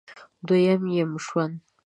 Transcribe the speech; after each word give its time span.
دوه 0.47 0.57
یم 0.97 1.11
ژوند 1.25 1.57